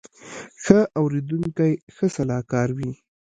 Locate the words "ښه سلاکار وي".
1.95-2.91